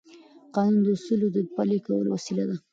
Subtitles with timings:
[0.53, 2.57] قانون د اصولو د پلي کولو وسیله ده.